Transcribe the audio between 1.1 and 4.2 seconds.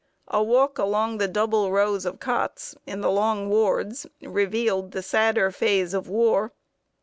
the double rows of cots in the long wards